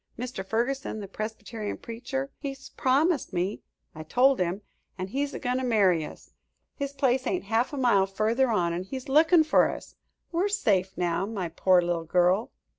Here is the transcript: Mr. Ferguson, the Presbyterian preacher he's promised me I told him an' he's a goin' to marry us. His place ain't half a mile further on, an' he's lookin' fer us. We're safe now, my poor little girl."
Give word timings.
Mr. 0.17 0.43
Ferguson, 0.43 0.99
the 0.99 1.07
Presbyterian 1.07 1.77
preacher 1.77 2.31
he's 2.39 2.69
promised 2.69 3.33
me 3.33 3.61
I 3.93 4.01
told 4.01 4.39
him 4.39 4.63
an' 4.97 5.09
he's 5.09 5.31
a 5.35 5.37
goin' 5.37 5.57
to 5.57 5.63
marry 5.63 6.03
us. 6.03 6.33
His 6.75 6.91
place 6.91 7.27
ain't 7.27 7.43
half 7.43 7.71
a 7.71 7.77
mile 7.77 8.07
further 8.07 8.49
on, 8.49 8.73
an' 8.73 8.81
he's 8.85 9.07
lookin' 9.07 9.43
fer 9.43 9.69
us. 9.69 9.95
We're 10.31 10.47
safe 10.49 10.97
now, 10.97 11.27
my 11.27 11.49
poor 11.49 11.83
little 11.83 12.05
girl." 12.05 12.51